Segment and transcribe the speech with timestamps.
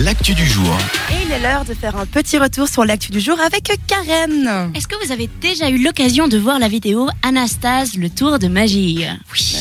[0.00, 0.76] l'actu du jour.
[1.10, 4.70] Et il est l'heure de faire un petit retour sur l'actu du jour avec Karen.
[4.74, 8.48] Est-ce que vous avez déjà eu l'occasion de voir la vidéo Anastase, le tour de
[8.48, 9.04] magie?
[9.32, 9.56] Oui,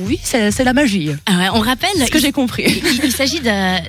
[0.00, 1.10] oui c'est la magie.
[1.26, 2.64] Ah ouais, On rappelle, ce que j'ai compris.
[2.66, 3.86] il, il s'agit d'un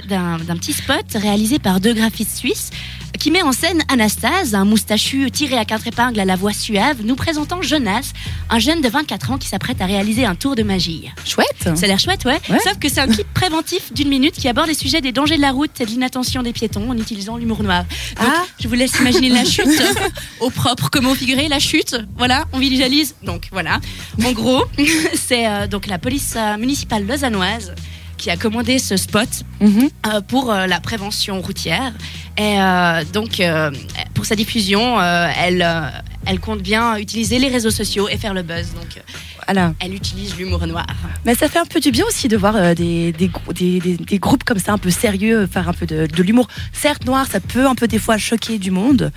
[0.58, 2.70] petit spot réalisé par deux graphistes suisses
[3.18, 6.98] qui met en scène Anastase, un moustachu tiré à quatre épingles à la voix suave,
[7.04, 8.14] nous présentant Jonas,
[8.50, 11.10] un jeune de 24 ans qui s'apprête à réaliser un tour de magie.
[11.26, 11.48] Chouette.
[11.76, 12.40] Ça a l'air chouette, ouais.
[12.50, 12.60] Ouais.
[12.64, 15.42] Sauf que c'est un clip préventif d'une minute qui aborde les sujets des dangers de
[15.42, 17.84] la route et de l'inattention des piétons en utilisant l'humour noir.
[18.20, 18.44] Donc, Ah.
[18.60, 19.68] je vous laisse imaginer la chute
[20.40, 20.90] au propre.
[20.92, 23.16] Comment figurer la chute Voilà, on visualise.
[23.24, 23.80] Donc voilà.
[24.24, 24.64] En gros,
[25.14, 27.74] c'est euh, donc la police euh, municipale lausannoise
[28.18, 29.30] qui a commandé ce spot
[29.62, 29.90] Mhm.
[30.08, 31.94] euh, pour la prévention routière.
[32.40, 33.70] Et euh, donc, euh,
[34.14, 35.82] pour sa diffusion, euh, elle, euh,
[36.26, 38.74] elle compte bien utiliser les réseaux sociaux et faire le buzz.
[38.76, 39.02] Donc,
[39.46, 39.74] Voilà.
[39.82, 40.88] elle utilise l'humour noir.
[41.26, 43.80] Mais ça fait un peu du bien aussi de voir euh, des, des, grou- des,
[43.82, 46.48] des- des groupes comme ça, un peu sérieux, faire un peu de, de l'humour.
[46.72, 49.12] Certes, noir, ça peut un peu des fois choquer du monde.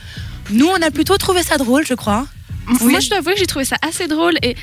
[0.51, 2.27] Nous, on a plutôt trouvé ça drôle, je crois.
[2.81, 4.57] Moi, je dois avouer que j'ai trouvé ça assez drôle et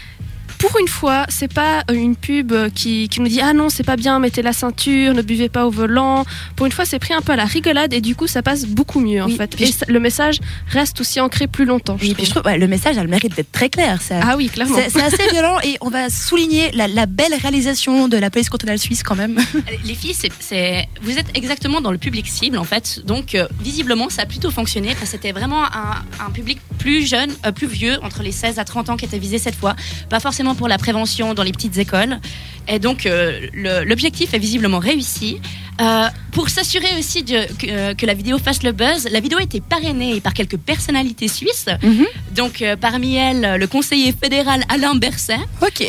[0.59, 3.69] pour une fois, c'est pas euh, une pub euh, qui, qui nous dit ah non
[3.69, 6.25] c'est pas bien, mettez la ceinture, ne buvez pas au volant.
[6.55, 8.65] Pour une fois, c'est pris un peu à la rigolade et du coup ça passe
[8.65, 9.59] beaucoup mieux en fait.
[9.59, 11.97] Et je- le message reste aussi ancré plus longtemps.
[11.99, 12.43] je Et puis je trouve.
[12.45, 14.01] ouais, le message a le mérite d'être très clair.
[14.01, 14.77] Ça, Ah oui, clairement.
[14.89, 18.79] c'est assez violent et on va souligner la, la belle réalisation de la police cantonale
[18.79, 19.39] suisse quand même.
[19.85, 23.01] Les filles, c'est, c'est- vous êtes exactement dans le public cible en fait.
[23.05, 27.07] Donc euh, visiblement, ça a plutôt fonctionné parce que c'était vraiment un, un public plus
[27.07, 29.75] jeune, euh, plus vieux, entre les 16 à 30 ans qui était visé cette fois.
[30.09, 32.19] Pas forcément pour la prévention dans les petites écoles.
[32.67, 33.47] Et donc euh,
[33.85, 35.39] l'objectif est visiblement réussi.
[35.81, 39.39] Euh, pour s'assurer aussi de- que, euh, que la vidéo fasse le buzz, la vidéo
[39.39, 41.67] a été parrainée par quelques personnalités suisses.
[41.81, 42.05] Mhm.
[42.35, 45.83] Donc euh, parmi elles, le conseiller fédéral Alain Berset, Ok.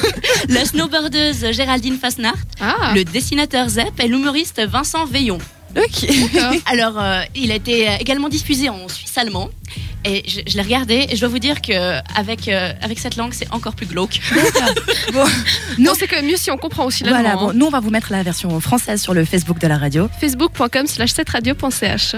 [0.48, 5.38] la snowboardeuse Géraldine Fasnart, Ah, le dessinateur Zep et l'humoriste Vincent Veillon.
[5.76, 6.06] Ok.
[6.66, 7.02] Alors,
[7.34, 9.48] il a été également diffusé en suisse allemand.
[10.04, 13.16] Et je, je l'ai regardé et je dois vous dire que avec, euh, avec cette
[13.16, 14.20] langue, c'est encore plus glauque.
[15.12, 15.24] bon,
[15.78, 17.20] non, c'est quand même mieux si on comprend aussi l'allemand.
[17.22, 17.52] voilà, bon, hein.
[17.54, 20.08] nous on va vous mettre la version française sur le Facebook de la radio.
[20.20, 22.10] Facebook.com slash 7radio.ch